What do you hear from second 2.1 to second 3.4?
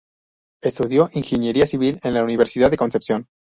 la Universidad de Concepción.